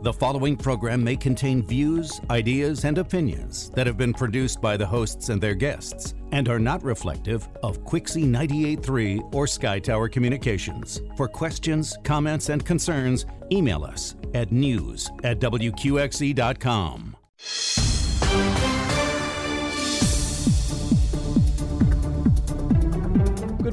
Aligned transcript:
The 0.00 0.12
following 0.12 0.56
program 0.56 1.02
may 1.02 1.16
contain 1.16 1.60
views, 1.60 2.20
ideas, 2.30 2.84
and 2.84 2.98
opinions 2.98 3.70
that 3.70 3.88
have 3.88 3.96
been 3.96 4.14
produced 4.14 4.60
by 4.60 4.76
the 4.76 4.86
hosts 4.86 5.28
and 5.28 5.40
their 5.40 5.56
guests 5.56 6.14
and 6.30 6.48
are 6.48 6.60
not 6.60 6.84
reflective 6.84 7.48
of 7.64 7.84
Quixie 7.84 8.22
98.3 8.22 9.34
or 9.34 9.48
Sky 9.48 9.80
Tower 9.80 10.08
Communications. 10.08 11.00
For 11.16 11.26
questions, 11.26 11.96
comments, 12.04 12.48
and 12.48 12.64
concerns, 12.64 13.26
email 13.50 13.82
us 13.82 14.14
at 14.34 14.52
news 14.52 15.10
at 15.24 15.40
wqxe.com. 15.40 17.16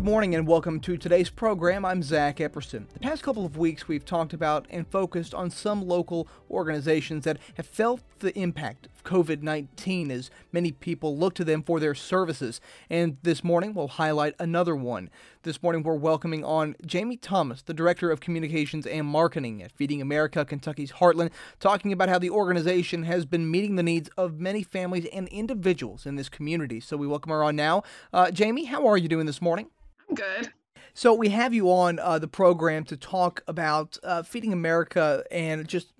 morning 0.05 0.35
and 0.35 0.47
welcome 0.47 0.79
to 0.79 0.97
today's 0.97 1.31
program. 1.31 1.83
I'm 1.83 2.03
Zach 2.03 2.37
Epperson. 2.37 2.87
The 2.93 2.99
past 2.99 3.23
couple 3.23 3.43
of 3.43 3.57
weeks, 3.57 3.87
we've 3.87 4.05
talked 4.05 4.33
about 4.33 4.67
and 4.69 4.87
focused 4.87 5.33
on 5.33 5.49
some 5.49 5.87
local 5.87 6.27
organizations 6.47 7.23
that 7.23 7.39
have 7.55 7.65
felt 7.65 8.01
the 8.19 8.31
impact 8.37 8.85
of 8.85 9.03
COVID 9.03 9.41
19 9.41 10.11
as 10.11 10.29
many 10.51 10.71
people 10.71 11.17
look 11.17 11.33
to 11.33 11.43
them 11.43 11.63
for 11.63 11.79
their 11.79 11.95
services. 11.95 12.61
And 12.87 13.17
this 13.23 13.43
morning, 13.43 13.73
we'll 13.73 13.87
highlight 13.87 14.35
another 14.37 14.75
one. 14.75 15.09
This 15.41 15.63
morning, 15.63 15.81
we're 15.81 15.95
welcoming 15.95 16.45
on 16.45 16.75
Jamie 16.85 17.17
Thomas, 17.17 17.63
the 17.63 17.73
Director 17.73 18.11
of 18.11 18.19
Communications 18.19 18.85
and 18.85 19.07
Marketing 19.07 19.63
at 19.63 19.71
Feeding 19.71 20.03
America, 20.03 20.45
Kentucky's 20.45 20.91
Heartland, 20.91 21.31
talking 21.59 21.91
about 21.91 22.09
how 22.09 22.19
the 22.19 22.29
organization 22.29 23.05
has 23.05 23.25
been 23.25 23.49
meeting 23.49 23.75
the 23.75 23.81
needs 23.81 24.11
of 24.17 24.39
many 24.39 24.61
families 24.61 25.07
and 25.11 25.27
individuals 25.29 26.05
in 26.05 26.15
this 26.15 26.29
community. 26.29 26.79
So 26.79 26.95
we 26.95 27.07
welcome 27.07 27.31
her 27.31 27.43
on 27.43 27.55
now. 27.55 27.81
Uh, 28.13 28.29
Jamie, 28.29 28.65
how 28.65 28.85
are 28.85 28.97
you 28.97 29.07
doing 29.09 29.25
this 29.25 29.41
morning? 29.41 29.71
Good. 30.13 30.51
So 30.93 31.13
we 31.13 31.29
have 31.29 31.53
you 31.53 31.69
on 31.69 31.99
uh, 31.99 32.19
the 32.19 32.27
program 32.27 32.85
to 32.85 32.95
talk 32.95 33.43
about 33.47 33.97
uh, 34.03 34.23
Feeding 34.23 34.53
America 34.53 35.25
and 35.29 35.67
just 35.67 35.91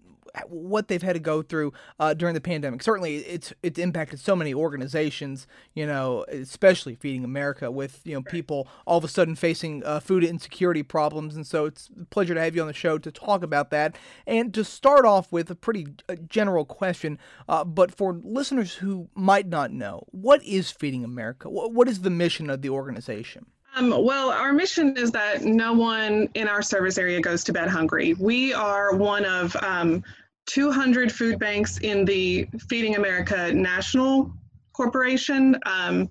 what 0.48 0.88
they've 0.88 1.02
had 1.02 1.13
to 1.13 1.20
go 1.20 1.41
through 1.41 1.73
uh, 2.00 2.13
during 2.13 2.34
the 2.34 2.41
pandemic. 2.41 2.84
Certainly, 2.84 3.18
it's 3.18 3.54
it's 3.63 3.80
impacted 3.80 4.20
so 4.20 4.35
many 4.35 4.54
organizations. 4.54 5.48
You 5.74 5.85
know, 5.85 6.26
especially 6.27 6.96
Feeding 6.96 7.24
America, 7.24 7.71
with 7.71 8.02
you 8.04 8.15
know 8.15 8.21
people 8.21 8.68
all 8.85 8.98
of 8.98 9.04
a 9.04 9.07
sudden 9.07 9.35
facing 9.35 9.84
uh, 9.84 9.99
food 9.99 10.24
insecurity 10.24 10.84
problems. 10.84 11.35
And 11.35 11.46
so 11.46 11.65
it's 11.65 11.90
a 11.99 12.05
pleasure 12.05 12.34
to 12.34 12.41
have 12.41 12.55
you 12.55 12.62
on 12.62 12.68
the 12.68 12.74
show 12.74 12.98
to 12.98 13.12
talk 13.12 13.43
about 13.43 13.71
that. 13.71 13.98
And 14.26 14.54
to 14.54 14.63
start 14.63 15.05
off 15.05 15.32
with 15.32 15.49
a 15.49 15.55
pretty 15.55 15.87
uh, 16.10 16.15
general 16.27 16.65
question, 16.65 17.20
uh, 17.48 17.63
but 17.63 17.93
for 17.96 18.13
listeners 18.24 18.76
who 18.76 19.10
might 19.15 19.48
not 19.48 19.71
know, 19.71 20.05
what 20.12 20.43
is 20.43 20.71
Feeding 20.71 21.04
America? 21.04 21.49
What 21.49 21.87
is 21.87 22.02
the 22.02 22.10
mission 22.10 22.49
of 22.49 22.62
the 22.62 22.70
organization? 22.70 23.48
Um, 23.76 23.90
well, 23.90 24.29
our 24.29 24.54
mission 24.54 24.95
is 24.95 25.12
that 25.12 25.43
no 25.43 25.73
one 25.73 26.29
in 26.34 26.48
our 26.48 26.62
service 26.62 26.98
area 26.98 27.20
goes 27.20 27.43
to 27.43 27.54
bed 27.54 27.68
hungry. 27.68 28.13
We 28.13 28.54
are 28.54 28.95
one 28.95 29.26
of 29.26 29.54
um, 29.57 30.01
200 30.45 31.12
food 31.12 31.40
banks 31.40 31.77
in 31.79 32.05
the 32.05 32.48
Feeding 32.70 32.96
America 32.96 33.51
National 33.53 34.31
Corporation, 34.71 35.59
um, 35.65 36.07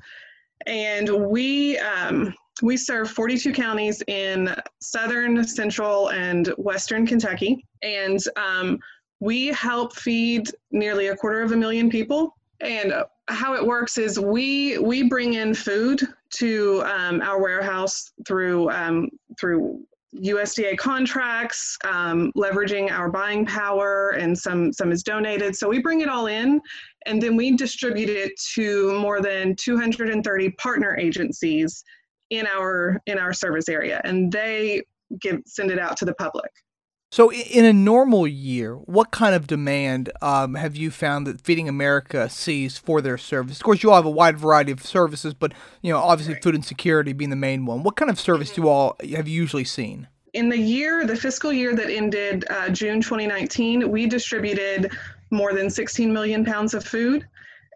and 0.67 1.09
we 1.09 1.79
um, 1.79 2.35
we 2.63 2.77
serve 2.77 3.11
42 3.11 3.53
counties 3.53 4.03
in 4.09 4.55
southern, 4.81 5.43
central, 5.47 6.11
and 6.11 6.49
western 6.59 7.07
Kentucky, 7.07 7.65
and 7.83 8.21
um, 8.37 8.79
we 9.21 9.49
help 9.49 9.97
feed 9.97 10.51
nearly 10.71 11.07
a 11.07 11.17
quarter 11.17 11.41
of 11.41 11.53
a 11.53 11.57
million 11.57 11.89
people. 11.89 12.37
And 12.61 12.93
how 13.29 13.55
it 13.55 13.67
works 13.67 13.97
is 13.97 14.21
we 14.21 14.77
we 14.79 15.09
bring 15.09 15.35
in 15.35 15.55
food 15.55 16.03
to 16.31 16.83
um, 16.83 17.21
our 17.23 17.41
warehouse 17.41 18.13
through 18.27 18.71
um, 18.71 19.09
through 19.39 19.85
USDA 20.15 20.77
contracts, 20.77 21.77
um, 21.85 22.31
leveraging 22.37 22.91
our 22.91 23.11
buying 23.11 23.45
power, 23.45 24.11
and 24.11 24.37
some 24.37 24.73
some 24.73 24.93
is 24.93 25.03
donated. 25.03 25.57
So 25.57 25.69
we 25.69 25.81
bring 25.81 26.01
it 26.01 26.09
all 26.09 26.27
in, 26.27 26.61
and 27.07 27.21
then 27.21 27.37
we 27.37 27.57
distribute 27.57 28.11
it 28.11 28.33
to 28.55 28.99
more 28.99 29.21
than 29.21 29.57
230 29.57 30.51
partner 30.51 30.97
agencies 30.97 31.85
in 32.31 32.47
our 32.47 33.01
in 33.07 33.19
our 33.19 33.33
service 33.33 33.69
area, 33.69 34.01
and 34.05 34.31
they 34.31 34.83
give 35.21 35.41
send 35.47 35.71
it 35.71 35.79
out 35.79 35.97
to 35.99 36.05
the 36.05 36.15
public. 36.15 36.51
So, 37.15 37.31
in 37.31 37.65
a 37.65 37.73
normal 37.73 38.27
year, 38.27 38.75
what 38.75 39.13
kind 39.13 39.37
of 39.37 39.47
demand 39.47 40.11
um, 40.21 40.57
have 40.57 40.75
you 40.75 40.91
found 40.91 41.29
that 41.29 41.41
Feeding 41.41 41.69
America 41.69 42.29
sees 42.29 42.77
for 42.77 43.01
their 43.01 43.17
service? 43.19 43.59
Of 43.59 43.63
course, 43.63 43.85
you 43.85 43.91
all 43.91 43.95
have 43.95 44.05
a 44.05 44.11
wide 44.11 44.37
variety 44.37 44.73
of 44.73 44.85
services, 44.85 45.33
but 45.33 45.55
you 45.81 45.93
know, 45.93 46.01
obviously, 46.01 46.35
food 46.35 46.57
insecurity 46.57 47.13
being 47.13 47.31
the 47.31 47.37
main 47.37 47.67
one. 47.67 47.85
What 47.85 47.95
kind 47.95 48.11
of 48.11 48.19
service 48.19 48.51
do 48.51 48.63
you 48.63 48.69
all 48.69 48.97
have 49.13 49.29
you 49.29 49.35
usually 49.41 49.63
seen? 49.63 50.09
In 50.33 50.49
the 50.49 50.59
year, 50.59 51.07
the 51.07 51.15
fiscal 51.15 51.53
year 51.53 51.77
that 51.77 51.89
ended 51.89 52.47
uh, 52.51 52.71
June 52.71 53.01
2019, 53.01 53.93
we 53.93 54.09
distributed 54.09 54.91
more 55.31 55.53
than 55.53 55.71
16 55.71 56.13
million 56.13 56.45
pounds 56.45 56.75
of 56.75 56.85
food, 56.85 57.25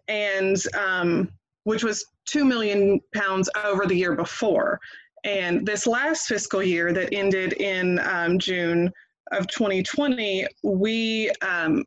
and 0.09 0.57
um, 0.77 1.31
which 1.63 1.85
was 1.85 2.05
2 2.25 2.43
million 2.43 2.99
pounds 3.15 3.49
over 3.63 3.85
the 3.85 3.95
year 3.95 4.15
before. 4.15 4.81
And 5.23 5.65
this 5.65 5.87
last 5.87 6.27
fiscal 6.27 6.61
year 6.61 6.91
that 6.91 7.13
ended 7.13 7.53
in 7.53 7.99
um, 7.99 8.37
June 8.37 8.91
of 9.31 9.47
2020, 9.47 10.45
we 10.63 11.31
um, 11.41 11.83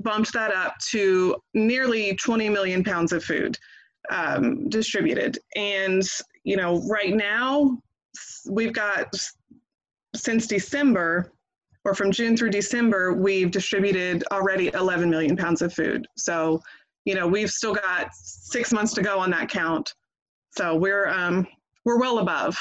bumped 0.00 0.32
that 0.32 0.52
up 0.52 0.76
to 0.90 1.36
nearly 1.54 2.14
20 2.16 2.48
million 2.48 2.84
pounds 2.84 3.12
of 3.12 3.24
food 3.24 3.58
um, 4.10 4.68
distributed. 4.68 5.38
And, 5.56 6.02
you 6.44 6.56
know, 6.56 6.82
right 6.88 7.14
now, 7.14 7.78
we've 8.48 8.72
got 8.72 9.14
since 10.14 10.46
December, 10.46 11.32
or 11.84 11.94
from 11.94 12.10
June 12.10 12.36
through 12.36 12.50
December, 12.50 13.12
we've 13.12 13.50
distributed 13.50 14.24
already 14.30 14.70
11 14.74 15.08
million 15.10 15.36
pounds 15.36 15.62
of 15.62 15.72
food. 15.72 16.06
So, 16.16 16.60
you 17.04 17.14
know, 17.14 17.26
we've 17.26 17.50
still 17.50 17.74
got 17.74 18.12
six 18.14 18.72
months 18.72 18.92
to 18.94 19.02
go 19.02 19.18
on 19.18 19.30
that 19.30 19.48
count. 19.48 19.94
So 20.56 20.74
we're 20.76 21.08
um, 21.08 21.46
we're 21.84 22.00
well 22.00 22.18
above 22.18 22.58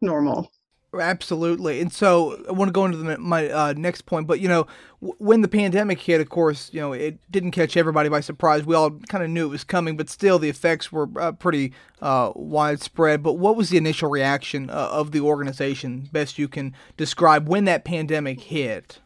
normal. 0.00 0.50
Absolutely. 0.98 1.80
And 1.80 1.90
so 1.90 2.44
I 2.46 2.52
want 2.52 2.68
to 2.68 2.72
go 2.72 2.84
into 2.84 2.98
the, 2.98 3.16
my 3.16 3.48
uh, 3.48 3.72
next 3.74 4.02
point, 4.02 4.26
but 4.26 4.40
you 4.40 4.48
know, 4.48 4.66
w- 5.00 5.16
when 5.18 5.40
the 5.40 5.48
pandemic 5.48 5.98
hit, 5.98 6.20
of 6.20 6.28
course, 6.28 6.68
you 6.70 6.80
know, 6.80 6.92
it 6.92 7.18
didn't 7.30 7.52
catch 7.52 7.78
everybody 7.78 8.10
by 8.10 8.20
surprise. 8.20 8.66
We 8.66 8.74
all 8.74 8.90
kind 9.08 9.24
of 9.24 9.30
knew 9.30 9.46
it 9.46 9.50
was 9.50 9.64
coming, 9.64 9.96
but 9.96 10.10
still 10.10 10.38
the 10.38 10.50
effects 10.50 10.92
were 10.92 11.08
uh, 11.18 11.32
pretty 11.32 11.72
uh, 12.02 12.32
widespread. 12.34 13.22
But 13.22 13.38
what 13.38 13.56
was 13.56 13.70
the 13.70 13.78
initial 13.78 14.10
reaction 14.10 14.68
uh, 14.68 14.90
of 14.92 15.12
the 15.12 15.20
organization, 15.20 16.10
best 16.12 16.38
you 16.38 16.46
can 16.46 16.74
describe, 16.98 17.48
when 17.48 17.64
that 17.64 17.84
pandemic 17.84 18.40
hit? 18.40 18.98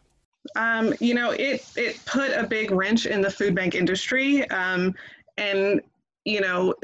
Um, 0.57 0.93
you 0.99 1.13
know, 1.13 1.31
it, 1.31 1.65
it 1.77 2.03
put 2.05 2.31
a 2.31 2.45
big 2.45 2.71
wrench 2.71 3.05
in 3.05 3.21
the 3.21 3.31
food 3.31 3.55
bank 3.55 3.75
industry. 3.75 4.45
Um, 4.49 4.93
and, 5.37 5.79
you 6.25 6.41
know, 6.41 6.75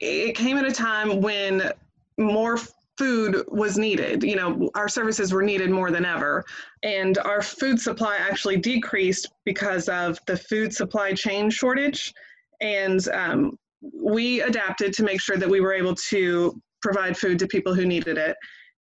it 0.00 0.36
came 0.36 0.58
at 0.58 0.64
a 0.64 0.72
time 0.72 1.20
when 1.20 1.72
more 2.18 2.58
food 2.96 3.44
was 3.48 3.76
needed. 3.76 4.22
You 4.22 4.36
know, 4.36 4.70
our 4.74 4.88
services 4.88 5.32
were 5.32 5.42
needed 5.42 5.70
more 5.70 5.90
than 5.90 6.04
ever. 6.04 6.44
And 6.82 7.18
our 7.18 7.42
food 7.42 7.80
supply 7.80 8.16
actually 8.16 8.56
decreased 8.56 9.28
because 9.44 9.88
of 9.88 10.18
the 10.26 10.36
food 10.36 10.72
supply 10.72 11.12
chain 11.12 11.50
shortage. 11.50 12.12
And 12.60 13.06
um, 13.08 13.58
we 13.80 14.40
adapted 14.42 14.92
to 14.94 15.02
make 15.02 15.20
sure 15.20 15.36
that 15.36 15.48
we 15.48 15.60
were 15.60 15.72
able 15.72 15.94
to 16.10 16.60
provide 16.82 17.16
food 17.16 17.38
to 17.40 17.46
people 17.46 17.74
who 17.74 17.84
needed 17.84 18.18
it. 18.18 18.36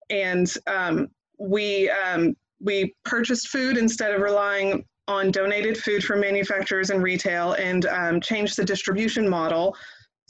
And 0.09 0.53
um, 0.67 1.07
we, 1.39 1.89
um, 1.89 2.35
we 2.59 2.93
purchased 3.03 3.49
food 3.49 3.77
instead 3.77 4.13
of 4.13 4.21
relying 4.21 4.85
on 5.07 5.31
donated 5.31 5.77
food 5.77 6.03
from 6.03 6.21
manufacturers 6.21 6.89
and 6.89 7.03
retail 7.03 7.53
and 7.53 7.85
um, 7.87 8.21
changed 8.21 8.55
the 8.55 8.63
distribution 8.63 9.27
model 9.27 9.75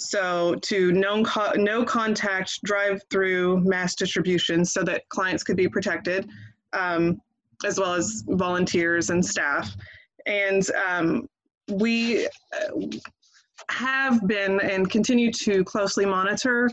so 0.09 0.56
to 0.56 0.91
no, 0.91 1.24
co- 1.24 1.53
no 1.56 1.84
contact 1.84 2.59
drive 2.64 3.02
through 3.09 3.62
mass 3.62 3.96
distribution 3.96 4.66
so 4.66 4.84
that 4.84 5.08
clients 5.09 5.44
could 5.44 5.58
be 5.58 5.68
protected, 5.68 6.30
um, 6.74 7.22
as 7.66 7.80
well 7.80 7.94
as 7.94 8.24
volunteers 8.28 9.09
and 9.09 9.25
staff. 9.25 9.75
And 10.25 10.63
um, 10.89 11.28
we 11.69 12.25
uh, 12.25 12.30
have 13.69 14.28
been 14.28 14.60
and 14.62 14.89
continue 14.89 15.31
to 15.31 15.63
closely 15.63 16.06
monitor 16.06 16.69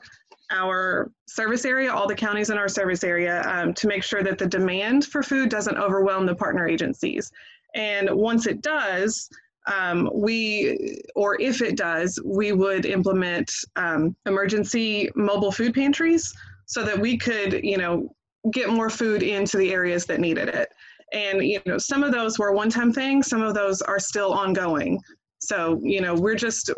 our 0.50 1.10
service 1.26 1.64
area, 1.64 1.92
all 1.92 2.08
the 2.08 2.14
counties 2.14 2.50
in 2.50 2.58
our 2.58 2.68
service 2.68 3.04
area, 3.04 3.42
um, 3.46 3.72
to 3.74 3.86
make 3.86 4.02
sure 4.02 4.22
that 4.22 4.36
the 4.36 4.46
demand 4.46 5.04
for 5.04 5.22
food 5.22 5.48
doesn't 5.48 5.76
overwhelm 5.76 6.26
the 6.26 6.34
partner 6.34 6.66
agencies. 6.66 7.30
And 7.74 8.10
once 8.10 8.46
it 8.48 8.62
does, 8.62 9.30
um, 9.66 10.08
we, 10.14 11.02
or 11.14 11.40
if 11.40 11.62
it 11.62 11.76
does, 11.76 12.18
we 12.24 12.52
would 12.52 12.86
implement 12.86 13.52
um, 13.76 14.16
emergency 14.26 15.10
mobile 15.14 15.52
food 15.52 15.74
pantries 15.74 16.34
so 16.66 16.84
that 16.84 16.98
we 16.98 17.18
could, 17.18 17.60
you 17.64 17.76
know, 17.76 18.14
get 18.52 18.70
more 18.70 18.88
food 18.90 19.22
into 19.22 19.58
the 19.58 19.72
areas 19.72 20.06
that 20.06 20.20
needed 20.20 20.48
it. 20.48 20.68
And, 21.12 21.44
you 21.44 21.60
know, 21.66 21.78
some 21.78 22.02
of 22.02 22.12
those 22.12 22.38
were 22.38 22.52
one 22.52 22.70
time 22.70 22.92
things, 22.92 23.26
some 23.26 23.42
of 23.42 23.54
those 23.54 23.82
are 23.82 23.98
still 23.98 24.32
ongoing. 24.32 25.00
So, 25.40 25.80
you 25.82 26.00
know, 26.00 26.14
we're 26.14 26.36
just, 26.36 26.70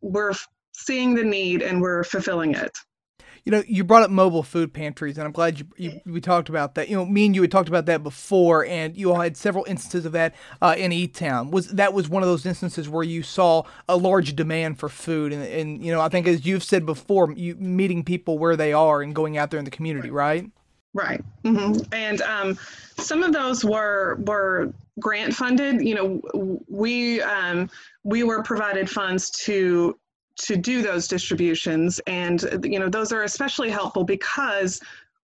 we're 0.00 0.32
seeing 0.74 1.14
the 1.14 1.24
need 1.24 1.62
and 1.62 1.80
we're 1.80 2.04
fulfilling 2.04 2.54
it. 2.54 2.76
You 3.44 3.52
know, 3.52 3.62
you 3.66 3.84
brought 3.84 4.02
up 4.02 4.10
mobile 4.10 4.42
food 4.42 4.72
pantries, 4.72 5.18
and 5.18 5.26
I'm 5.26 5.32
glad 5.32 5.58
you, 5.58 5.66
you 5.76 6.00
we 6.06 6.20
talked 6.20 6.48
about 6.48 6.76
that. 6.76 6.88
You 6.88 6.96
know, 6.96 7.04
me 7.04 7.26
and 7.26 7.34
you 7.34 7.42
had 7.42 7.50
talked 7.50 7.68
about 7.68 7.84
that 7.86 8.02
before, 8.02 8.64
and 8.64 8.96
you 8.96 9.12
all 9.12 9.20
had 9.20 9.36
several 9.36 9.66
instances 9.66 10.06
of 10.06 10.12
that 10.12 10.34
uh, 10.62 10.74
in 10.78 10.92
E 10.92 11.06
Town. 11.06 11.50
Was 11.50 11.68
that 11.68 11.92
was 11.92 12.08
one 12.08 12.22
of 12.22 12.28
those 12.28 12.46
instances 12.46 12.88
where 12.88 13.04
you 13.04 13.22
saw 13.22 13.64
a 13.86 13.96
large 13.96 14.34
demand 14.34 14.78
for 14.78 14.88
food, 14.88 15.32
and, 15.32 15.44
and 15.44 15.84
you 15.84 15.92
know, 15.92 16.00
I 16.00 16.08
think 16.08 16.26
as 16.26 16.46
you've 16.46 16.64
said 16.64 16.86
before, 16.86 17.32
you 17.32 17.54
meeting 17.56 18.02
people 18.02 18.38
where 18.38 18.56
they 18.56 18.72
are 18.72 19.02
and 19.02 19.14
going 19.14 19.36
out 19.36 19.50
there 19.50 19.58
in 19.58 19.66
the 19.66 19.70
community, 19.70 20.10
right? 20.10 20.50
Right. 20.94 21.22
Mm-hmm. 21.44 21.82
And 21.92 22.22
um, 22.22 22.58
some 22.98 23.24
of 23.24 23.32
those 23.32 23.64
were 23.64 24.16
were 24.26 24.72
grant 25.00 25.34
funded. 25.34 25.82
You 25.82 25.94
know, 25.96 26.60
we 26.68 27.20
um, 27.20 27.68
we 28.04 28.22
were 28.22 28.42
provided 28.42 28.88
funds 28.88 29.30
to 29.44 29.98
to 30.36 30.56
do 30.56 30.82
those 30.82 31.08
distributions. 31.08 32.00
And, 32.06 32.42
you 32.64 32.78
know, 32.78 32.88
those 32.88 33.12
are 33.12 33.22
especially 33.22 33.70
helpful 33.70 34.04
because 34.04 34.80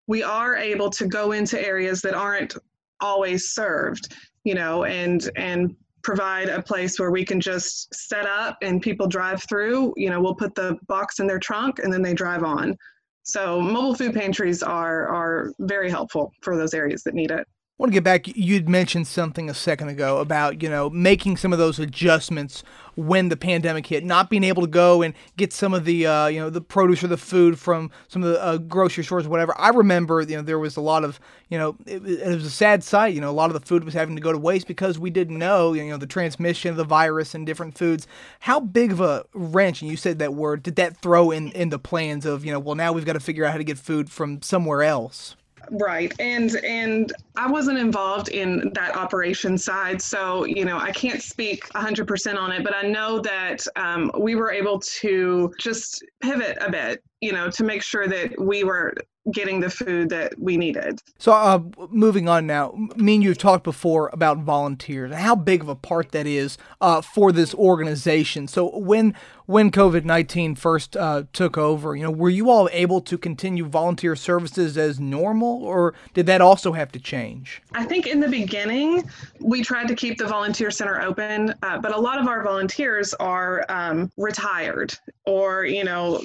we 0.07 0.23
are 0.23 0.57
able 0.57 0.91
to 0.91 1.07
go 1.07 1.33
into 1.33 1.65
areas 1.65 2.01
that 2.03 2.15
aren't 2.15 2.55
always 3.01 3.51
served, 3.51 4.15
you 4.45 4.55
know, 4.55 4.85
and, 4.85 5.31
and 5.37 5.75
provide 6.03 6.49
a 6.49 6.63
place 6.63 6.99
where 6.99 7.11
we 7.11 7.25
can 7.25 7.41
just 7.41 7.95
set 7.95 8.27
up 8.27 8.57
and 8.63 8.83
people 8.83 9.07
drive 9.07 9.43
through, 9.45 9.93
you 9.97 10.11
know, 10.11 10.21
we'll 10.21 10.35
put 10.35 10.55
the 10.55 10.77
box 10.87 11.21
in 11.21 11.27
their 11.27 11.39
trunk 11.39 11.79
and 11.79 11.93
then 11.93 12.03
they 12.03 12.15
drive 12.15 12.43
on. 12.43 12.77
So 13.23 13.61
mobile 13.61 13.95
food 13.95 14.15
pantries 14.15 14.63
are, 14.63 15.09
are 15.09 15.53
very 15.61 15.91
helpful 15.91 16.33
for 16.43 16.57
those 16.57 16.75
areas 16.75 17.03
that 17.05 17.15
need 17.15 17.31
it. 17.31 17.47
Want 17.81 17.93
to 17.93 17.95
get 17.95 18.05
back. 18.05 18.37
You'd 18.37 18.69
mentioned 18.69 19.07
something 19.07 19.49
a 19.49 19.55
second 19.55 19.89
ago 19.89 20.19
about 20.19 20.63
you 20.63 20.69
know 20.69 20.91
making 20.91 21.39
some 21.39 21.51
of 21.51 21.59
those 21.59 21.79
adjustments 21.79 22.63
when 22.95 23.31
the 23.31 23.39
pandemic 23.39 23.87
hit, 23.87 24.05
not 24.05 24.29
being 24.29 24.45
able 24.45 24.61
to 24.61 24.69
go 24.69 25.01
and 25.01 25.15
get 25.39 25.51
some 25.51 25.73
of 25.73 25.87
the 25.87 26.07
uh, 26.07 26.27
you 26.27 26.39
know 26.39 26.51
the 26.51 26.61
produce 26.61 27.03
or 27.03 27.07
the 27.07 27.17
food 27.17 27.59
from 27.59 27.91
some 28.09 28.23
of 28.23 28.35
the 28.35 28.45
uh, 28.45 28.59
grocery 28.59 29.03
stores 29.03 29.25
or 29.25 29.31
whatever. 29.31 29.59
I 29.59 29.71
remember 29.71 30.21
you 30.21 30.37
know 30.37 30.43
there 30.43 30.59
was 30.59 30.77
a 30.77 30.83
lot 30.83 31.05
of 31.05 31.19
you 31.49 31.57
know 31.57 31.75
it, 31.87 32.07
it, 32.07 32.27
was 32.27 32.45
a 32.45 32.51
sad 32.51 32.85
sight. 32.85 33.15
You 33.15 33.23
know 33.23 33.31
a 33.31 33.33
lot 33.33 33.49
of 33.49 33.55
the 33.59 33.67
food 33.67 33.85
was 33.85 33.95
having 33.95 34.15
to 34.15 34.21
go 34.21 34.31
to 34.31 34.37
waste 34.37 34.67
because 34.67 34.99
we 34.99 35.09
didn't 35.09 35.39
know 35.39 35.73
you 35.73 35.89
know 35.89 35.97
the 35.97 36.07
transmission 36.07 36.71
of 36.71 36.77
the 36.77 36.85
virus 36.85 37.35
and 37.35 37.47
different 37.47 37.79
foods. 37.79 38.07
How 38.41 38.61
big 38.61 38.93
of 38.93 39.01
a 39.01 39.25
wrench, 39.33 39.81
and 39.81 39.91
you 39.91 39.97
said 39.97 40.19
that 40.19 40.35
word, 40.35 40.63
did 40.63 40.77
that 40.77 40.99
throw 40.99 41.31
in 41.31 41.51
in 41.53 41.71
the 41.71 41.79
plans 41.79 42.27
of 42.27 42.45
you 42.45 42.53
know 42.53 42.59
well 42.59 42.75
now 42.75 42.93
we've 42.93 43.07
got 43.07 43.15
to 43.15 43.21
figure 43.21 43.47
out 43.47 43.53
how 43.53 43.59
to 43.59 43.65
get 43.65 43.79
food 43.79 44.11
from 44.11 44.43
somewhere 44.43 44.83
else? 44.83 45.35
Right. 45.71 46.13
And 46.19 46.57
and 46.65 47.13
I 47.37 47.51
wasn't 47.51 47.79
involved 47.79 48.29
in 48.29 48.73
that 48.75 48.97
operation 48.97 49.59
side, 49.59 50.01
so 50.01 50.45
you 50.45 50.65
know 50.65 50.79
I 50.79 50.91
can't 50.91 51.23
speak 51.23 51.69
100% 51.71 52.37
on 52.37 52.53
it, 52.53 52.65
but 52.65 52.75
I 52.75 52.83
know 52.83 53.21
that 53.21 53.67
um, 53.77 54.11
we 54.19 54.35
were 54.35 54.51
able 54.51 54.81
to 54.81 55.53
just 55.59 56.05
pivot 56.21 56.59
a 56.61 56.71
bit, 56.71 57.03
you 57.21 57.33
know, 57.33 57.51
to 57.51 57.65
make 57.65 57.83
sure 57.83 58.09
that 58.09 58.41
we 58.41 58.65
were 58.65 58.95
getting 59.33 59.61
the 59.61 59.71
food 59.71 60.09
that 60.09 60.39
we 60.39 60.57
needed. 60.57 61.01
So, 61.19 61.33
uh, 61.33 61.61
moving 61.91 62.29
on 62.29 62.47
now, 62.47 62.75
me 62.97 63.17
and 63.17 63.23
you 63.23 63.29
have 63.29 63.39
talked 63.39 63.65
before 63.65 64.09
about 64.13 64.39
volunteers 64.39 65.11
and 65.11 65.21
how 65.21 65.35
big 65.35 65.61
of 65.61 65.69
a 65.69 65.75
part 65.75 66.13
that 66.13 66.27
is 66.27 66.57
uh, 66.81 67.03
for 67.03 67.31
this 67.31 67.55
organization. 67.55 68.49
So, 68.49 68.79
when 68.79 69.15
when 69.47 69.71
COVID 69.71 70.05
nineteen 70.05 70.55
first 70.55 70.97
uh, 70.97 71.25
took 71.33 71.59
over, 71.59 71.95
you 71.95 72.03
know, 72.03 72.11
were 72.11 72.31
you 72.31 72.49
all 72.49 72.69
able 72.73 73.01
to 73.03 73.19
continue 73.19 73.67
volunteer 73.67 74.17
services 74.17 74.79
as 74.79 74.99
normal, 74.99 75.63
or 75.65 75.95
did 76.15 76.27
that 76.27 76.41
also 76.41 76.73
have 76.73 76.91
to 76.93 76.99
change? 76.99 77.61
I 77.73 77.85
think 77.85 78.07
in 78.07 78.21
the 78.21 78.29
beginning 78.29 79.09
we 79.41 79.63
tried 79.63 79.89
to 79.89 79.95
keep 79.95 80.17
the 80.17 80.27
volunteer 80.27 80.71
center 80.71 81.01
open, 81.01 81.55
uh, 81.63 81.79
but 81.79 81.95
a 81.95 82.01
lot 82.01 82.19
of 82.19 82.27
our 82.27 82.43
volunteers 82.43 83.13
are 83.15 83.67
um, 83.69 84.11
retired 84.17 84.95
or 85.27 85.65
you 85.65 85.85
know 85.85 86.21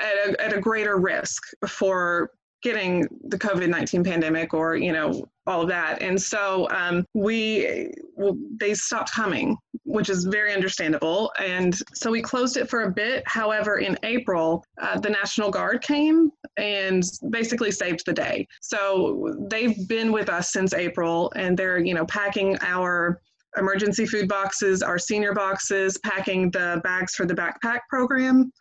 at 0.00 0.19
a, 0.24 0.40
at 0.40 0.52
a 0.52 0.60
greater 0.60 0.98
risk 0.98 1.42
for 1.66 2.30
getting 2.62 3.06
the 3.24 3.38
COVID-19 3.38 4.04
pandemic 4.04 4.52
or, 4.52 4.76
you 4.76 4.92
know, 4.92 5.26
all 5.46 5.62
of 5.62 5.68
that. 5.68 6.02
And 6.02 6.20
so 6.20 6.68
um, 6.70 7.06
we, 7.14 7.90
well, 8.14 8.36
they 8.58 8.74
stopped 8.74 9.12
coming, 9.12 9.56
which 9.84 10.10
is 10.10 10.24
very 10.24 10.52
understandable. 10.52 11.32
And 11.40 11.74
so 11.94 12.10
we 12.10 12.20
closed 12.20 12.56
it 12.56 12.68
for 12.68 12.82
a 12.82 12.90
bit. 12.90 13.22
However, 13.26 13.78
in 13.78 13.98
April, 14.02 14.64
uh, 14.80 15.00
the 15.00 15.08
National 15.08 15.50
Guard 15.50 15.82
came 15.82 16.30
and 16.58 17.02
basically 17.30 17.70
saved 17.70 18.04
the 18.04 18.12
day. 18.12 18.46
So 18.60 19.34
they've 19.48 19.88
been 19.88 20.12
with 20.12 20.28
us 20.28 20.52
since 20.52 20.74
April 20.74 21.32
and 21.36 21.56
they're, 21.56 21.78
you 21.78 21.94
know, 21.94 22.04
packing 22.06 22.58
our 22.60 23.22
emergency 23.56 24.06
food 24.06 24.28
boxes, 24.28 24.82
our 24.82 24.98
senior 24.98 25.32
boxes, 25.32 25.98
packing 25.98 26.50
the 26.50 26.80
bags 26.84 27.14
for 27.14 27.26
the 27.26 27.34
backpack 27.34 27.80
program 27.88 28.52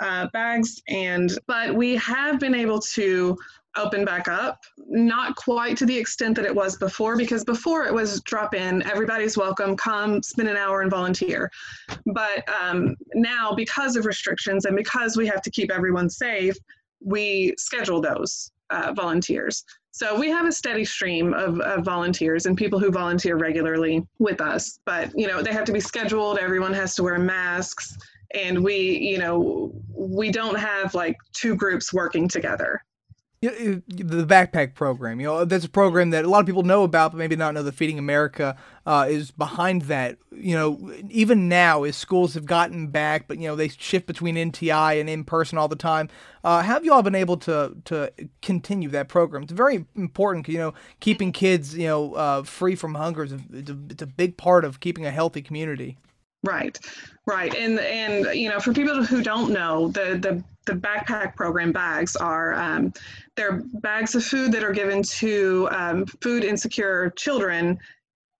uh, 0.00 0.28
bags 0.32 0.80
and 0.88 1.38
but 1.46 1.74
we 1.74 1.96
have 1.96 2.38
been 2.38 2.54
able 2.54 2.80
to 2.80 3.36
open 3.76 4.04
back 4.04 4.28
up. 4.28 4.60
Not 4.88 5.36
quite 5.36 5.76
to 5.78 5.86
the 5.86 5.96
extent 5.96 6.36
that 6.36 6.44
it 6.44 6.54
was 6.54 6.76
before 6.76 7.16
because 7.16 7.44
before 7.44 7.84
it 7.84 7.94
was 7.94 8.20
drop 8.22 8.54
in 8.54 8.82
everybody's 8.82 9.36
welcome 9.36 9.76
come 9.76 10.22
spend 10.22 10.48
an 10.48 10.56
hour 10.56 10.80
and 10.80 10.90
volunteer. 10.90 11.50
But 12.06 12.48
um, 12.60 12.96
now 13.14 13.52
because 13.54 13.96
of 13.96 14.04
restrictions 14.04 14.64
and 14.64 14.76
because 14.76 15.16
we 15.16 15.26
have 15.26 15.42
to 15.42 15.50
keep 15.50 15.70
everyone 15.70 16.10
safe 16.10 16.56
we 17.00 17.54
schedule 17.56 18.00
those 18.00 18.50
uh, 18.70 18.92
volunteers. 18.94 19.64
So 19.90 20.18
we 20.18 20.28
have 20.30 20.46
a 20.46 20.52
steady 20.52 20.84
stream 20.84 21.34
of, 21.34 21.58
of, 21.60 21.84
volunteers 21.84 22.46
and 22.46 22.56
people 22.56 22.78
who 22.78 22.90
volunteer 22.90 23.36
regularly 23.36 24.06
with 24.18 24.40
us 24.40 24.78
but 24.84 25.10
you 25.16 25.26
know 25.26 25.42
they 25.42 25.52
have 25.52 25.64
to 25.64 25.72
be 25.72 25.80
scheduled 25.80 26.38
everyone 26.38 26.72
has 26.72 26.94
to 26.96 27.02
wear 27.02 27.18
masks 27.18 27.96
and 28.34 28.62
we 28.62 28.76
you 28.76 29.18
know 29.18 29.72
we 29.94 30.30
don't 30.30 30.58
have 30.58 30.94
like 30.94 31.16
two 31.32 31.54
groups 31.54 31.92
working 31.92 32.28
together 32.28 32.82
the 33.40 34.26
backpack 34.26 34.74
program, 34.74 35.20
you 35.20 35.26
know, 35.26 35.44
that's 35.44 35.64
a 35.64 35.68
program 35.68 36.10
that 36.10 36.24
a 36.24 36.28
lot 36.28 36.40
of 36.40 36.46
people 36.46 36.64
know 36.64 36.82
about, 36.82 37.12
but 37.12 37.18
maybe 37.18 37.36
not 37.36 37.54
know 37.54 37.62
that 37.62 37.74
Feeding 37.74 37.98
America 37.98 38.56
uh, 38.84 39.06
is 39.08 39.30
behind 39.30 39.82
that. 39.82 40.18
You 40.32 40.56
know, 40.56 40.92
even 41.08 41.48
now, 41.48 41.84
as 41.84 41.96
schools 41.96 42.34
have 42.34 42.46
gotten 42.46 42.88
back, 42.88 43.28
but 43.28 43.38
you 43.38 43.46
know 43.46 43.54
they 43.54 43.68
shift 43.68 44.06
between 44.06 44.34
NTI 44.34 45.00
and 45.00 45.08
in 45.08 45.22
person 45.22 45.56
all 45.56 45.68
the 45.68 45.76
time. 45.76 46.08
Uh, 46.42 46.62
have 46.62 46.84
you 46.84 46.92
all 46.92 47.02
been 47.02 47.14
able 47.14 47.36
to 47.38 47.76
to 47.84 48.12
continue 48.42 48.88
that 48.88 49.08
program? 49.08 49.44
It's 49.44 49.52
very 49.52 49.84
important. 49.94 50.48
You 50.48 50.58
know, 50.58 50.74
keeping 50.98 51.30
kids 51.30 51.76
you 51.76 51.86
know 51.86 52.14
uh, 52.14 52.42
free 52.42 52.74
from 52.74 52.96
hunger 52.96 53.22
is 53.22 53.32
a, 53.32 53.40
it's, 53.52 53.70
a, 53.70 53.78
it's 53.90 54.02
a 54.02 54.06
big 54.06 54.36
part 54.36 54.64
of 54.64 54.80
keeping 54.80 55.06
a 55.06 55.12
healthy 55.12 55.42
community. 55.42 55.96
Right, 56.44 56.78
right, 57.26 57.52
and 57.54 57.80
and 57.80 58.38
you 58.38 58.48
know, 58.48 58.60
for 58.60 58.72
people 58.72 59.02
who 59.04 59.22
don't 59.22 59.50
know, 59.50 59.88
the 59.88 60.18
the 60.18 60.44
the 60.66 60.78
backpack 60.78 61.34
program 61.34 61.72
bags 61.72 62.14
are 62.14 62.54
um, 62.54 62.92
they're 63.34 63.62
bags 63.80 64.14
of 64.14 64.24
food 64.24 64.52
that 64.52 64.62
are 64.62 64.72
given 64.72 65.02
to 65.02 65.68
um, 65.72 66.06
food 66.06 66.44
insecure 66.44 67.10
children 67.16 67.76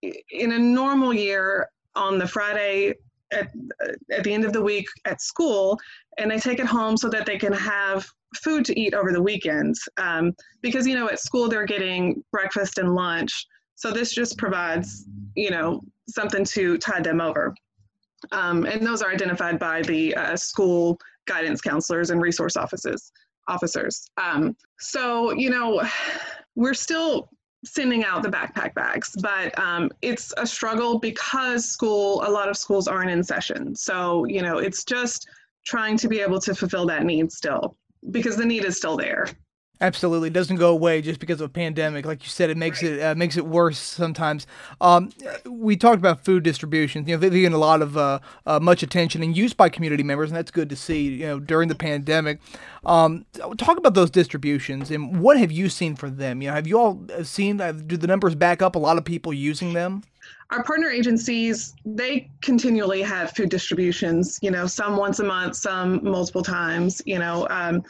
in 0.03 0.53
a 0.53 0.59
normal 0.59 1.13
year 1.13 1.69
on 1.97 2.19
the 2.19 2.29
Friday 2.29 2.95
at, 3.33 3.51
at 4.13 4.23
the 4.23 4.33
end 4.33 4.45
of 4.45 4.53
the 4.53 4.63
week 4.63 4.87
at 5.05 5.21
school, 5.21 5.79
and 6.19 6.31
they 6.31 6.39
take 6.39 6.61
it 6.61 6.67
home 6.67 6.97
so 6.97 7.09
that 7.09 7.27
they 7.27 7.37
can 7.37 7.53
have 7.53 8.07
food 8.37 8.65
to 8.65 8.79
eat 8.79 8.95
over 8.95 9.11
the 9.11 9.21
weekends. 9.21 9.89
Um, 9.97 10.35
because 10.63 10.87
you 10.87 10.95
know, 10.95 11.09
at 11.09 11.19
school 11.19 11.49
they're 11.49 11.67
getting 11.67 12.23
breakfast 12.31 12.79
and 12.79 12.95
lunch, 12.95 13.47
so 13.75 13.91
this 13.91 14.13
just 14.13 14.39
provides 14.39 15.07
you 15.35 15.51
know 15.51 15.83
something 16.09 16.45
to 16.45 16.79
tide 16.79 17.03
them 17.03 17.21
over. 17.21 17.55
Um, 18.33 18.67
and 18.67 18.87
those 18.87 19.03
are 19.03 19.11
identified 19.11 19.59
by 19.59 19.83
the 19.83 20.15
uh, 20.15 20.37
school 20.37 20.99
guidance 21.27 21.61
counselors 21.61 22.11
and 22.11 22.21
resource 22.21 22.57
offices 22.57 23.13
officers. 23.49 24.11
Um, 24.17 24.57
so, 24.79 25.33
you 25.33 25.51
know, 25.51 25.83
we're 26.55 26.75
still 26.75 27.31
sending 27.65 28.05
out 28.05 28.23
the 28.23 28.29
backpack 28.29 28.75
bags, 28.75 29.17
but 29.21 29.59
um, 29.59 29.91
it's 30.03 30.33
a 30.37 30.47
struggle 30.47 30.99
because 30.99 31.69
school, 31.69 32.23
a 32.27 32.31
lot 32.31 32.49
of 32.49 32.57
schools 32.57 32.87
aren't 32.87 33.11
in 33.11 33.25
session. 33.25 33.75
So, 33.75 34.25
you 34.27 34.43
know, 34.43 34.59
it's 34.59 34.85
just 34.85 35.29
trying 35.67 35.97
to 35.99 36.09
be 36.09 36.21
able 36.21 36.41
to 36.41 36.55
fulfill 36.55 36.87
that 36.87 37.05
need 37.05 37.33
still 37.33 37.77
because 38.11 38.37
the 38.37 38.45
need 38.45 38.65
is 38.65 38.77
still 38.77 38.97
there. 38.97 39.27
Absolutely, 39.81 40.29
it 40.29 40.33
doesn't 40.33 40.57
go 40.57 40.71
away 40.71 41.01
just 41.01 41.21
because 41.21 41.41
of 41.41 41.51
a 41.51 41.53
pandemic. 41.53 42.05
Like 42.05 42.25
you 42.25 42.29
said, 42.29 42.51
it 42.51 42.57
makes 42.57 42.83
right. 42.83 42.93
it 42.93 43.01
uh, 43.01 43.15
makes 43.15 43.37
it 43.37 43.47
worse 43.47 43.79
sometimes. 43.79 44.45
Um, 44.81 45.11
we 45.49 45.77
talked 45.77 45.99
about 45.99 46.25
food 46.25 46.43
distribution. 46.43 47.07
You 47.07 47.15
know, 47.15 47.21
they're 47.21 47.31
getting 47.31 47.53
a 47.53 47.59
lot 47.59 47.81
of 47.81 47.97
uh, 47.97 48.19
uh, 48.45 48.59
much 48.59 48.83
attention 48.83 49.23
and 49.23 49.37
used 49.37 49.57
by 49.57 49.69
community 49.69 50.03
members, 50.03 50.31
and 50.31 50.37
that's 50.37 50.51
good 50.51 50.69
to 50.71 50.77
see. 50.77 51.03
You 51.03 51.27
know, 51.27 51.39
during 51.39 51.69
the 51.69 51.77
pandemic, 51.77 52.41
um, 52.85 53.25
talk 53.57 53.79
about 53.79 53.95
those 53.95 54.11
distributions 54.11 54.91
and 54.91 55.21
what 55.21 55.39
have 55.39 55.53
you 55.53 55.69
seen 55.69 55.95
for 55.95 56.11
them? 56.11 56.43
You 56.43 56.49
know, 56.49 56.55
have 56.55 56.67
you 56.67 56.79
all 56.79 57.07
seen? 57.23 57.61
Uh, 57.61 57.71
do 57.71 57.97
the 57.97 58.09
numbers 58.09 58.35
back 58.35 58.63
up? 58.63 58.75
A 58.75 58.81
lot 58.81 58.99
of 58.99 59.05
people 59.05 59.33
using 59.33 59.75
them 59.75 60.03
our 60.51 60.63
partner 60.63 60.89
agencies 60.89 61.75
they 61.85 62.29
continually 62.41 63.03
have 63.03 63.35
food 63.37 63.51
distributions 63.51 64.39
you 64.43 64.51
know 64.51 64.67
some 64.67 64.97
once 64.97 65.19
a 65.19 65.25
month 65.25 65.57
some 65.57 66.03
multiple 66.03 66.43
times 66.43 67.03
you 67.05 67.19
know 67.19 67.47
um, 67.51 67.83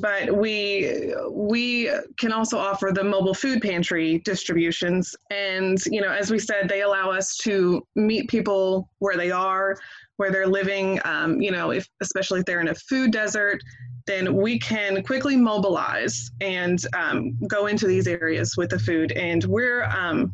but 0.00 0.36
we 0.36 1.14
we 1.30 1.90
can 2.18 2.32
also 2.32 2.58
offer 2.58 2.90
the 2.92 3.04
mobile 3.04 3.34
food 3.34 3.62
pantry 3.62 4.18
distributions 4.24 5.14
and 5.30 5.78
you 5.86 6.00
know 6.00 6.10
as 6.10 6.30
we 6.30 6.38
said 6.38 6.68
they 6.68 6.82
allow 6.82 7.10
us 7.10 7.36
to 7.36 7.86
meet 7.94 8.28
people 8.28 8.90
where 8.98 9.16
they 9.16 9.30
are 9.30 9.76
where 10.16 10.32
they're 10.32 10.46
living 10.46 10.98
um, 11.04 11.40
you 11.40 11.52
know 11.52 11.70
if 11.70 11.88
especially 12.00 12.40
if 12.40 12.46
they're 12.46 12.60
in 12.60 12.68
a 12.68 12.74
food 12.74 13.12
desert 13.12 13.62
then 14.06 14.36
we 14.36 14.58
can 14.58 15.02
quickly 15.02 15.36
mobilize 15.36 16.30
and 16.40 16.86
um, 16.94 17.36
go 17.48 17.66
into 17.66 17.86
these 17.86 18.06
areas 18.06 18.56
with 18.56 18.70
the 18.70 18.78
food. 18.78 19.12
And 19.12 19.44
we're 19.44 19.84
um, 19.84 20.32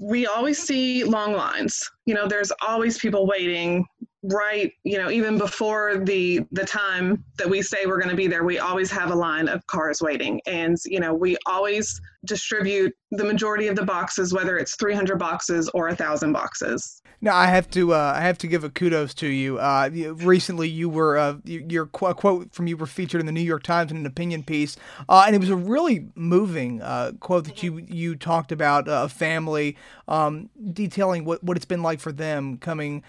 we 0.00 0.26
always 0.26 0.58
see 0.58 1.04
long 1.04 1.34
lines. 1.34 1.88
You 2.06 2.14
know, 2.14 2.26
there's 2.26 2.52
always 2.66 2.98
people 2.98 3.26
waiting 3.26 3.84
right 4.24 4.72
you 4.84 4.98
know 4.98 5.10
even 5.10 5.38
before 5.38 5.96
the 6.04 6.44
the 6.52 6.64
time 6.64 7.24
that 7.38 7.48
we 7.48 7.62
say 7.62 7.86
we're 7.86 7.98
going 7.98 8.10
to 8.10 8.16
be 8.16 8.26
there 8.26 8.44
we 8.44 8.58
always 8.58 8.90
have 8.90 9.10
a 9.10 9.14
line 9.14 9.48
of 9.48 9.66
cars 9.66 10.02
waiting. 10.02 10.40
And 10.46 10.76
you 10.84 11.00
know 11.00 11.14
we 11.14 11.36
always 11.46 12.00
distribute 12.26 12.94
the 13.12 13.24
majority 13.24 13.68
of 13.68 13.76
the 13.76 13.84
boxes 13.84 14.34
whether 14.34 14.58
it's 14.58 14.76
300 14.76 15.18
boxes 15.18 15.70
or 15.72 15.88
a 15.88 15.96
thousand 15.96 16.32
boxes 16.32 17.00
now 17.22 17.36
I 17.36 17.46
have 17.46 17.68
to 17.70 17.92
uh, 17.92 18.12
I 18.16 18.22
have 18.22 18.38
to 18.38 18.46
give 18.46 18.64
a 18.64 18.70
kudos 18.70 19.12
to 19.14 19.26
you. 19.26 19.58
Uh, 19.58 19.90
recently, 20.16 20.68
you 20.68 20.88
were 20.88 21.18
uh, 21.18 21.36
your 21.44 21.86
qu- 21.86 22.14
quote 22.14 22.52
from 22.52 22.66
you 22.66 22.76
were 22.76 22.86
featured 22.86 23.20
in 23.20 23.26
the 23.26 23.32
New 23.32 23.42
York 23.42 23.62
Times 23.62 23.90
in 23.90 23.98
an 23.98 24.06
opinion 24.06 24.42
piece, 24.42 24.76
uh, 25.08 25.24
and 25.26 25.36
it 25.36 25.38
was 25.38 25.50
a 25.50 25.56
really 25.56 26.08
moving 26.14 26.80
uh, 26.80 27.12
quote 27.20 27.44
that 27.44 27.62
you 27.62 27.78
you 27.86 28.16
talked 28.16 28.52
about 28.52 28.88
uh, 28.88 29.02
a 29.04 29.08
family 29.08 29.76
um, 30.08 30.48
detailing 30.72 31.24
what, 31.24 31.44
what 31.44 31.56
it's 31.56 31.66
been 31.66 31.82
like 31.82 32.00
for 32.00 32.12
them 32.12 32.56
coming 32.56 33.02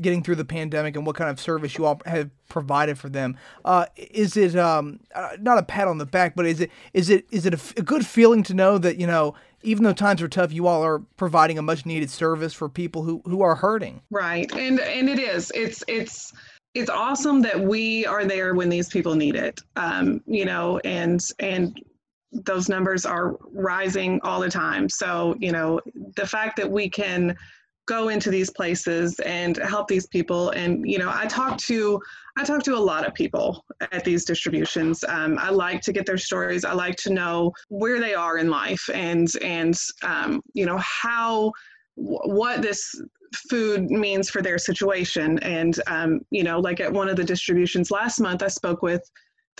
getting 0.00 0.22
through 0.22 0.36
the 0.36 0.44
pandemic 0.44 0.96
and 0.96 1.06
what 1.06 1.16
kind 1.16 1.30
of 1.30 1.38
service 1.40 1.78
you 1.78 1.86
all 1.86 2.00
have 2.04 2.30
provided 2.48 2.98
for 2.98 3.08
them. 3.08 3.36
is 3.96 4.36
it 4.36 4.56
um, 4.56 5.00
not 5.38 5.56
a 5.58 5.62
pat 5.62 5.86
on 5.86 5.98
the 5.98 6.06
back, 6.06 6.34
but 6.34 6.46
is 6.46 6.60
it 6.60 6.70
is 6.92 7.08
it 7.10 7.26
is 7.30 7.46
it 7.46 7.54
a, 7.54 7.56
f- 7.56 7.76
a 7.76 7.82
good 7.82 8.04
feeling 8.04 8.42
to 8.42 8.54
know 8.54 8.76
that 8.78 8.98
you 8.98 9.06
know 9.06 9.34
even 9.62 9.84
though 9.84 9.92
times 9.92 10.22
are 10.22 10.28
tough, 10.28 10.52
you 10.52 10.66
all 10.66 10.82
are 10.84 11.00
providing 11.16 11.58
a 11.58 11.62
much 11.62 11.86
needed 11.86 12.10
service 12.10 12.52
for 12.52 12.68
people 12.68 13.02
who, 13.02 13.22
who 13.24 13.42
are 13.42 13.54
hurting. 13.54 14.02
Right. 14.10 14.50
And 14.54 14.80
and 14.80 15.08
it 15.08 15.18
is. 15.18 15.52
It's 15.54 15.82
it's 15.88 16.32
it's 16.74 16.90
awesome 16.90 17.42
that 17.42 17.60
we 17.60 18.06
are 18.06 18.24
there 18.24 18.54
when 18.54 18.68
these 18.68 18.88
people 18.88 19.14
need 19.14 19.36
it. 19.36 19.60
Um, 19.76 20.22
you 20.26 20.44
know, 20.44 20.78
and 20.80 21.22
and 21.38 21.78
those 22.32 22.68
numbers 22.68 23.04
are 23.04 23.36
rising 23.52 24.20
all 24.22 24.40
the 24.40 24.50
time. 24.50 24.88
So, 24.88 25.36
you 25.38 25.52
know, 25.52 25.80
the 26.16 26.26
fact 26.26 26.56
that 26.56 26.70
we 26.70 26.88
can 26.88 27.36
go 27.92 28.08
into 28.08 28.30
these 28.30 28.50
places 28.50 29.20
and 29.20 29.58
help 29.58 29.86
these 29.86 30.06
people. 30.06 30.50
And 30.50 30.70
you 30.92 30.98
know 30.98 31.10
i 31.22 31.26
talk 31.26 31.58
to 31.70 32.00
i 32.38 32.42
talk 32.44 32.62
to 32.68 32.74
a 32.74 32.84
lot 32.92 33.06
of 33.06 33.12
people 33.22 33.64
at 33.96 34.04
these 34.04 34.24
distributions. 34.24 35.04
Um, 35.16 35.32
i 35.38 35.50
like 35.50 35.80
to 35.82 35.92
get 35.92 36.06
their 36.06 36.22
stories. 36.28 36.64
I 36.64 36.72
like 36.72 36.96
to 37.04 37.10
know 37.12 37.52
where 37.68 37.98
they 38.00 38.14
are 38.14 38.38
in 38.38 38.48
life 38.48 38.84
and 38.94 39.28
and 39.58 39.74
um, 40.02 40.40
you 40.54 40.66
know 40.66 40.78
how 41.02 41.52
what 41.94 42.62
this 42.62 42.80
food 43.50 43.90
means 44.04 44.30
for 44.30 44.42
their 44.42 44.58
situation. 44.58 45.38
And 45.40 45.74
um, 45.86 46.20
you 46.30 46.44
know 46.48 46.58
like 46.68 46.80
at 46.80 46.92
one 47.00 47.08
of 47.10 47.16
the 47.16 47.28
distributions 47.34 47.90
last 47.90 48.20
month 48.26 48.42
i 48.42 48.48
spoke 48.60 48.82
with 48.90 49.04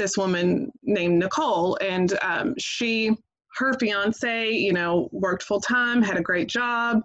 this 0.00 0.16
woman 0.16 0.72
named 0.98 1.18
nicole 1.22 1.76
and 1.94 2.08
um, 2.30 2.54
she 2.58 3.14
her 3.56 3.74
fiance 3.74 4.50
you 4.50 4.72
know 4.72 5.08
worked 5.12 5.42
full 5.42 5.60
time 5.60 6.00
had 6.02 6.16
a 6.16 6.28
great 6.30 6.48
job 6.48 7.02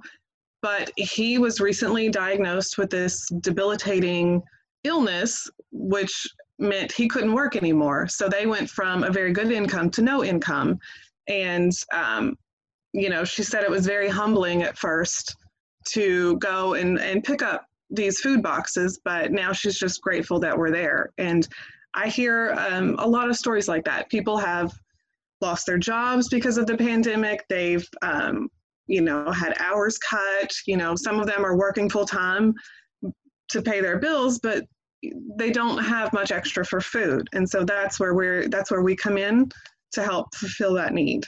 but 0.67 0.91
he 0.97 1.37
was 1.37 1.61
recently 1.61 2.09
diagnosed 2.09 2.77
with 2.77 2.89
this 2.89 3.25
debilitating 3.39 4.43
illness, 4.83 5.49
which 5.71 6.27
meant 6.59 6.91
he 6.91 7.07
couldn't 7.07 7.31
work 7.31 7.55
anymore. 7.55 8.05
So 8.09 8.27
they 8.27 8.45
went 8.47 8.69
from 8.69 9.05
a 9.05 9.09
very 9.09 9.31
good 9.31 9.49
income 9.49 9.89
to 9.91 10.01
no 10.01 10.25
income. 10.25 10.77
And, 11.29 11.71
um, 11.93 12.35
you 12.91 13.09
know, 13.09 13.23
she 13.23 13.43
said 13.43 13.63
it 13.63 13.69
was 13.69 13.85
very 13.85 14.09
humbling 14.09 14.63
at 14.63 14.77
first 14.77 15.37
to 15.91 16.35
go 16.39 16.73
and, 16.73 16.99
and 16.99 17.23
pick 17.23 17.41
up 17.41 17.65
these 17.89 18.19
food 18.19 18.43
boxes, 18.43 18.99
but 19.05 19.31
now 19.31 19.53
she's 19.53 19.79
just 19.79 20.01
grateful 20.01 20.37
that 20.41 20.57
we're 20.57 20.71
there. 20.71 21.11
And 21.17 21.47
I 21.93 22.09
hear 22.09 22.53
um, 22.57 22.97
a 22.99 23.07
lot 23.07 23.29
of 23.29 23.37
stories 23.37 23.69
like 23.69 23.85
that. 23.85 24.09
People 24.09 24.35
have 24.35 24.73
lost 25.39 25.65
their 25.65 25.77
jobs 25.77 26.27
because 26.27 26.57
of 26.57 26.67
the 26.67 26.75
pandemic. 26.75 27.45
They've 27.47 27.87
um, 28.01 28.49
you 28.87 29.01
know, 29.01 29.31
had 29.31 29.55
hours 29.59 29.97
cut. 29.97 30.51
You 30.65 30.77
know, 30.77 30.95
some 30.95 31.19
of 31.19 31.27
them 31.27 31.45
are 31.45 31.57
working 31.57 31.89
full 31.89 32.05
time 32.05 32.53
to 33.49 33.61
pay 33.61 33.81
their 33.81 33.99
bills, 33.99 34.39
but 34.39 34.65
they 35.37 35.51
don't 35.51 35.77
have 35.83 36.11
much 36.13 36.31
extra 36.31 36.65
for 36.65 36.81
food. 36.81 37.27
And 37.33 37.47
so 37.47 37.63
that's 37.63 37.99
where 37.99 38.13
we're 38.13 38.47
that's 38.47 38.71
where 38.71 38.81
we 38.81 38.95
come 38.95 39.17
in 39.17 39.49
to 39.93 40.03
help 40.03 40.33
fulfill 40.35 40.73
that 40.73 40.93
need. 40.93 41.25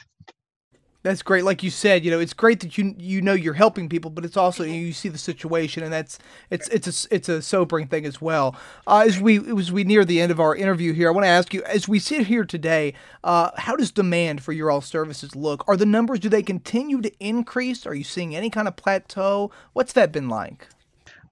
That's 1.10 1.24
great. 1.24 1.44
Like 1.44 1.63
you 1.63 1.72
said, 1.72 2.06
you 2.06 2.12
know, 2.12 2.20
it's 2.20 2.34
great 2.34 2.60
that 2.60 2.78
you 2.78 2.94
you 3.00 3.20
know 3.20 3.34
you're 3.34 3.56
helping 3.56 3.89
people, 3.89 4.12
but 4.12 4.24
it's 4.24 4.38
also 4.38 4.63
you, 4.63 4.94
see 4.94 5.10
the 5.10 5.18
situation, 5.18 5.82
and 5.82 5.92
that's 5.92 6.20
it's 6.51 6.68
it's 6.68 6.88
a 6.88 7.16
it's 7.16 7.28
a 7.28 7.42
sobering 7.42 7.88
thing 7.88 8.06
as 8.06 8.22
well. 8.22 8.56
Uh, 8.86 9.06
as 9.08 9.20
we 9.20 9.39
as 9.58 9.72
we 9.72 9.84
near 9.84 10.06
the 10.06 10.22
end 10.22 10.32
of 10.32 10.39
our 10.39 10.56
interview 10.56 10.94
here, 10.94 11.08
I 11.08 11.12
want 11.12 11.25
to 11.25 11.30
ask 11.30 11.51
you, 11.51 11.63
as 11.63 11.88
we 11.88 11.98
sit 11.98 12.28
here 12.28 12.46
today, 12.46 12.94
uh, 13.24 13.50
how 13.58 13.75
does 13.75 13.89
demand 13.89 14.44
for 14.44 14.54
your 14.54 14.70
all 14.70 14.82
services 14.82 15.36
look? 15.36 15.68
Are 15.68 15.75
the 15.75 15.88
numbers 15.88 16.20
do 16.20 16.30
they 16.30 16.44
continue 16.44 17.01
to 17.01 17.12
increase? 17.20 17.88
Are 17.88 17.96
you 17.96 18.04
seeing 18.04 18.36
any 18.36 18.51
kind 18.51 18.68
of 18.68 18.75
plateau? 18.75 19.50
What's 19.74 19.94
that 19.94 20.12
been 20.12 20.30
like? 20.30 20.68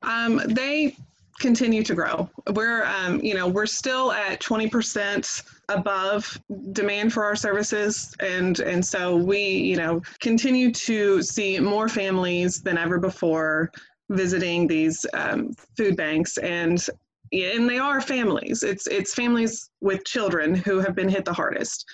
Um, 0.02 0.42
they 0.48 0.98
continue 1.38 1.84
to 1.84 1.94
grow. 1.94 2.28
We're, 2.52 2.84
um, 2.86 3.22
you 3.22 3.36
know, 3.36 3.48
we're 3.48 3.68
still 3.68 4.12
at 4.12 4.42
20% 4.42 5.44
above 5.70 6.40
demand 6.72 7.14
for 7.14 7.24
our 7.24 7.36
services, 7.36 8.16
and 8.20 8.60
and 8.60 8.86
so 8.86 9.16
we, 9.16 9.40
you 9.40 9.76
know, 9.76 10.02
continue 10.20 10.72
to 10.72 11.22
see 11.22 11.60
more 11.60 11.90
families 11.90 12.62
than 12.62 12.78
ever 12.78 13.00
before 13.00 13.72
visiting 14.10 14.68
these 14.68 15.06
um, 15.14 15.54
food 15.76 15.98
banks, 15.98 16.38
and 16.38 16.86
and 17.32 17.70
they 17.70 17.80
are 17.80 18.02
families. 18.02 18.64
It's 18.64 18.88
it's 18.88 19.14
families 19.14 19.70
with 19.82 20.06
children 20.06 20.56
who 20.56 20.80
have 20.80 20.96
been 20.96 21.10
hit 21.10 21.26
the 21.26 21.34
hardest. 21.34 21.86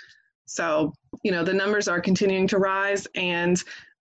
So 0.45 0.93
you 1.23 1.31
know, 1.31 1.43
the 1.43 1.53
numbers 1.53 1.87
are 1.87 2.01
continuing 2.01 2.47
to 2.47 2.59
rise, 2.59 3.07
and 3.15 3.61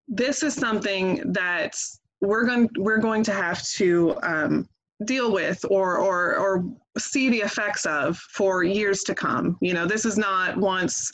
this 0.08 0.42
is 0.42 0.54
something 0.54 1.32
that 1.32 1.76
we're 2.20 2.44
going 2.44 2.68
we're 2.76 2.98
going 2.98 3.22
to 3.24 3.32
have 3.32 3.62
to 3.62 4.16
um, 4.22 4.68
deal 5.04 5.32
with 5.32 5.64
or 5.70 5.96
or 5.98 6.36
or 6.36 6.64
see 6.98 7.30
the 7.30 7.38
effects 7.38 7.86
of 7.86 8.16
for 8.16 8.62
years 8.62 9.02
to 9.04 9.14
come. 9.14 9.56
You 9.60 9.74
know, 9.74 9.86
this 9.86 10.04
is 10.04 10.18
not 10.18 10.56
once 10.56 11.10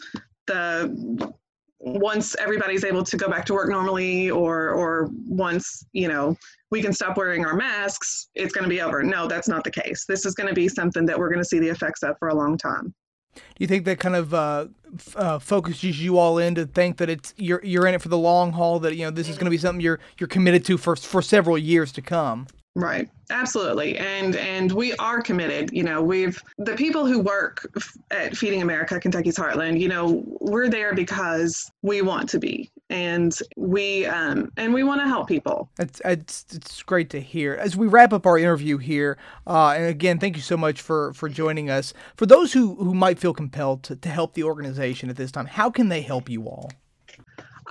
the 0.47 1.33
once 1.79 2.35
everybody's 2.37 2.85
able 2.85 3.05
to 3.05 3.17
go 3.17 3.29
back 3.29 3.45
to 3.47 3.55
work 3.55 3.69
normally 3.69 4.31
or 4.31 4.71
or 4.71 5.11
once, 5.29 5.87
you 5.93 6.09
know, 6.09 6.37
we 6.71 6.83
can 6.83 6.93
stop 6.93 7.17
wearing 7.17 7.45
our 7.45 7.55
masks, 7.55 8.29
it's 8.35 8.53
going 8.53 8.65
to 8.65 8.71
be 8.71 8.81
over. 8.81 9.03
No, 9.03 9.27
that's 9.27 9.49
not 9.49 9.63
the 9.63 9.71
case. 9.71 10.05
This 10.07 10.27
is 10.27 10.35
going 10.35 10.49
to 10.49 10.55
be 10.55 10.69
something 10.69 11.07
that 11.07 11.19
we're 11.19 11.29
going 11.29 11.41
to 11.41 11.45
see 11.45 11.59
the 11.59 11.69
effects 11.69 12.03
of 12.03 12.19
for 12.19 12.29
a 12.29 12.35
long 12.35 12.59
time. 12.59 12.95
Do 13.35 13.43
you 13.59 13.67
think 13.67 13.85
that 13.85 13.99
kind 13.99 14.17
of 14.17 14.33
uh, 14.33 14.67
f- 14.95 15.17
uh, 15.17 15.39
focuses 15.39 16.03
you 16.03 16.19
all 16.19 16.39
in 16.39 16.55
to 16.55 16.65
think 16.65 16.97
that 16.97 17.11
it's 17.11 17.35
you're 17.37 17.61
you're 17.63 17.87
in 17.87 17.95
it 17.95 18.03
for 18.03 18.09
the 18.09 18.19
long 18.19 18.53
haul? 18.53 18.81
That 18.81 18.97
you 18.97 19.05
know 19.05 19.11
this 19.11 19.29
is 19.29 19.37
going 19.37 19.45
to 19.45 19.51
be 19.51 19.59
something 19.59 19.81
you're 19.81 20.01
you're 20.19 20.29
committed 20.29 20.65
to 20.67 20.79
for 20.79 20.97
for 20.97 21.21
several 21.23 21.59
years 21.59 21.93
to 21.93 22.03
come. 22.03 22.47
Right. 22.77 23.09
Absolutely. 23.31 23.97
And 23.97 24.37
and 24.37 24.71
we 24.71 24.93
are 24.97 25.23
committed. 25.23 25.71
You 25.73 25.83
know, 25.83 26.03
we've 26.03 26.43
the 26.59 26.75
people 26.75 27.07
who 27.07 27.21
work 27.21 27.67
at 28.11 28.37
Feeding 28.37 28.61
America, 28.61 29.01
Kentucky's 29.01 29.39
Heartland, 29.39 29.81
you 29.81 29.89
know, 29.89 30.23
we're 30.41 30.69
there 30.69 30.95
because 30.95 31.73
we 31.81 32.03
want 32.03 32.29
to 32.29 32.39
be. 32.39 32.71
And 32.91 33.35
we 33.57 34.05
um 34.05 34.53
and 34.59 34.75
we 34.75 34.83
want 34.83 35.01
to 35.01 35.07
help 35.07 35.27
people. 35.27 35.71
It's, 35.79 36.03
it's 36.05 36.45
it's 36.53 36.83
great 36.83 37.09
to 37.11 37.21
hear. 37.21 37.55
As 37.55 37.79
we 37.79 37.87
wrap 37.87 38.13
up 38.13 38.27
our 38.27 38.37
interview 38.37 38.77
here, 38.77 39.17
uh, 39.47 39.71
and 39.71 39.87
again, 39.87 40.19
thank 40.19 40.37
you 40.37 40.43
so 40.43 40.59
much 40.59 40.83
for 40.83 41.15
for 41.15 41.31
joining 41.31 41.71
us. 41.71 41.95
For 42.17 42.27
those 42.27 42.53
who 42.53 42.75
who 42.75 42.93
might 42.93 43.19
feel 43.19 43.33
compelled 43.33 43.85
to, 43.85 43.97
to 43.97 44.09
help 44.11 44.35
the 44.35 44.43
organization 44.43 45.09
at 45.09 45.17
this 45.17 45.33
time, 45.33 45.47
how 45.47 45.71
can 45.71 45.89
they 45.89 46.03
help 46.03 46.29
you 46.29 46.45
all? 46.45 46.71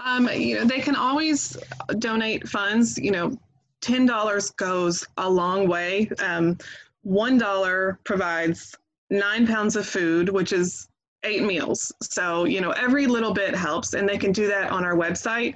Um, 0.03 0.27
you 0.33 0.55
know, 0.55 0.65
they 0.65 0.79
can 0.79 0.95
always 0.95 1.55
donate 1.99 2.49
funds. 2.49 2.97
You 2.97 3.11
know, 3.11 3.37
$10 3.85 4.55
goes 4.57 5.05
a 5.17 5.29
long 5.29 5.67
way. 5.67 6.09
Um, 6.19 6.57
$1 7.05 7.97
provides 8.03 8.75
nine 9.09 9.45
pounds 9.45 9.75
of 9.75 9.85
food, 9.85 10.29
which 10.29 10.51
is 10.53 10.87
eight 11.23 11.43
meals. 11.43 11.91
So, 12.01 12.45
you 12.45 12.61
know, 12.61 12.71
every 12.71 13.07
little 13.07 13.33
bit 13.33 13.55
helps, 13.55 13.93
and 13.93 14.07
they 14.07 14.17
can 14.17 14.31
do 14.31 14.47
that 14.47 14.71
on 14.71 14.83
our 14.83 14.95
website. 14.95 15.55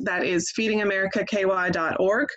That 0.00 0.24
is 0.24 0.52
feedingamericaky.org. 0.56 2.28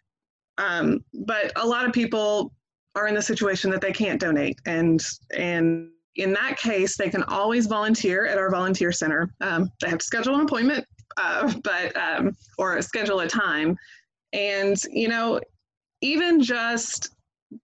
Um, 0.58 1.04
but 1.14 1.52
a 1.56 1.66
lot 1.66 1.86
of 1.86 1.94
people 1.94 2.54
are 2.96 3.08
in 3.08 3.16
the 3.16 3.22
situation 3.22 3.72
that 3.72 3.82
they 3.82 3.94
can't 3.94 4.20
donate, 4.20 4.60
and 4.66 5.02
and 5.36 5.90
in 6.16 6.34
that 6.34 6.58
case, 6.58 6.98
they 6.98 7.10
can 7.10 7.24
always 7.24 7.68
volunteer 7.68 8.28
at 8.28 8.38
our 8.38 8.50
volunteer 8.50 8.92
center. 8.92 9.34
Um, 9.40 9.72
they 9.82 9.90
have 9.90 10.00
to 10.00 10.06
schedule 10.06 10.36
an 10.36 10.42
appointment, 10.42 10.86
uh, 11.18 11.54
but 11.64 11.96
um, 11.96 12.36
or 12.58 12.82
schedule 12.82 13.22
a 13.22 13.28
time, 13.28 13.78
and, 14.34 14.78
you 14.92 15.08
know, 15.08 15.40
even 16.02 16.42
just 16.42 17.16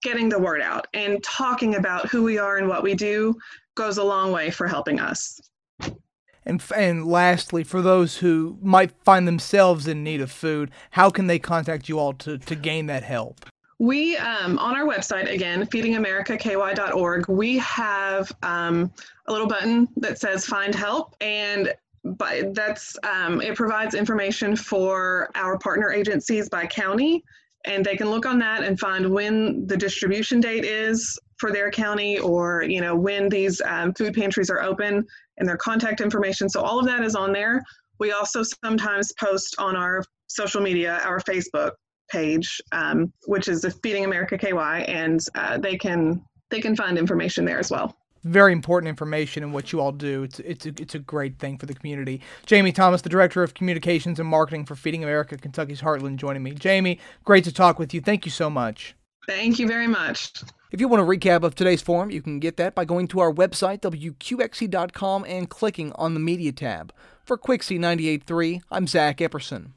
getting 0.02 0.30
the 0.30 0.40
word 0.40 0.62
out 0.62 0.88
and 0.94 1.24
talking 1.24 1.76
about 1.76 2.08
who 2.10 2.24
we 2.24 2.38
are 2.38 2.58
and 2.58 2.68
what 2.68 2.84
we 2.84 2.94
do 2.94 3.36
goes 3.76 3.98
a 3.98 4.04
long 4.04 4.32
way 4.32 4.50
for 4.50 4.68
helping 4.68 5.00
us. 5.00 5.40
And, 6.46 6.64
and 6.76 7.06
lastly, 7.06 7.64
for 7.64 7.82
those 7.82 8.18
who 8.18 8.58
might 8.62 8.92
find 9.04 9.28
themselves 9.28 9.88
in 9.88 10.04
need 10.04 10.22
of 10.22 10.32
food, 10.32 10.72
how 10.92 11.10
can 11.10 11.28
they 11.28 11.40
contact 11.40 11.90
you 11.90 12.00
all 12.00 12.14
to, 12.14 12.38
to 12.38 12.56
gain 12.56 12.86
that 12.86 13.04
help? 13.04 13.46
We, 13.80 14.18
um, 14.18 14.58
on 14.58 14.76
our 14.76 14.86
website, 14.86 15.32
again, 15.32 15.68
feedingamericaky.org, 15.68 17.28
we 17.28 17.58
have 17.60 18.32
um, 18.42 18.92
a 19.28 19.32
little 19.32 19.48
button 19.48 19.88
that 19.98 20.20
says 20.20 20.46
find 20.46 20.74
help. 20.74 21.16
And 21.22 21.74
but 22.14 22.54
that's 22.54 22.98
um, 23.04 23.42
it 23.42 23.56
provides 23.56 23.96
information 23.96 24.56
for 24.56 25.30
our 25.36 25.58
partner 25.58 25.92
agencies 25.92 26.50
by 26.50 26.66
county 26.66 27.24
and 27.66 27.86
they 27.86 27.96
can 27.96 28.10
look 28.10 28.26
on 28.26 28.40
that 28.40 28.64
and 28.64 28.80
find 28.80 29.10
when 29.10 29.66
the 29.68 29.76
distribution 29.76 30.40
date 30.40 30.64
is 30.64 31.20
for 31.38 31.52
their 31.52 31.70
county 31.70 32.20
or 32.20 32.64
you 32.64 32.82
know 32.82 32.96
when 32.96 33.30
these 33.30 33.62
um, 33.66 33.94
food 33.94 34.14
pantries 34.14 34.50
are 34.50 34.62
open 34.62 35.06
and 35.38 35.48
their 35.48 35.58
contact 35.58 36.02
information. 36.02 36.50
So 36.50 36.62
all 36.62 36.80
of 36.80 36.86
that 36.86 37.04
is 37.04 37.16
on 37.16 37.32
there. 37.32 37.62
We 38.00 38.12
also 38.12 38.44
sometimes 38.44 39.12
post 39.20 39.56
on 39.60 39.76
our 39.76 40.04
social 40.28 40.62
media 40.62 41.00
our 41.04 41.20
facebook 41.20 41.72
page 42.10 42.62
um, 42.72 43.12
which 43.26 43.48
is 43.48 43.62
the 43.62 43.72
feeding 43.72 44.06
america 44.06 44.38
ky 44.38 44.52
and 44.52 45.22
uh, 45.36 45.58
they 45.58 45.78
can 45.78 46.22
they 46.50 46.62
can 46.62 46.76
find 46.76 46.98
information 46.98 47.46
there 47.46 47.60
as 47.60 47.72
well 47.72 47.98
very 48.28 48.54
important 48.54 48.90
information 48.90 49.44
in 49.44 49.52
what 49.52 49.72
you 49.72 49.80
all 49.80 49.92
do. 49.92 50.24
It's 50.24 50.40
it's 50.40 50.66
a, 50.66 50.70
it's 50.70 50.96
a 50.96 51.00
great 51.00 51.40
thing 51.40 51.58
for 51.58 51.66
the 51.66 51.74
community. 51.74 52.22
Jamie 52.46 52.72
Thomas, 52.72 53.02
the 53.02 53.10
director 53.10 53.44
of 53.44 53.54
communications 53.54 54.20
and 54.20 54.30
marketing 54.30 54.66
for 54.66 54.76
Feeding 54.76 55.04
America, 55.04 55.38
Kentucky's 55.38 55.82
Heartland, 55.82 56.18
joining 56.18 56.44
me. 56.44 56.52
Jamie, 56.52 57.00
great 57.24 57.44
to 57.46 57.52
talk 57.52 57.80
with 57.80 57.94
you. 57.94 58.02
Thank 58.02 58.26
you 58.26 58.32
so 58.32 58.50
much. 58.50 58.96
Thank 59.28 59.60
you 59.60 59.68
very 59.68 59.88
much. 59.88 60.32
If 60.72 60.82
you 60.82 60.88
want 60.88 61.02
a 61.02 61.06
recap 61.06 61.44
of 61.44 61.56
today's 61.56 61.82
forum, 61.82 62.12
you 62.12 62.22
can 62.22 62.40
get 62.40 62.58
that 62.58 62.76
by 62.76 62.86
going 62.86 63.08
to 63.10 63.20
our 63.20 63.34
website, 63.34 63.80
wqxe.com, 63.82 65.26
and 65.26 65.50
clicking 65.50 65.92
on 65.94 66.14
the 66.14 66.20
Media 66.20 66.52
tab. 66.52 66.94
For 67.26 67.38
Quixie 67.38 67.80
98.3, 67.80 68.62
I'm 68.72 68.88
Zach 68.88 69.18
Epperson. 69.18 69.72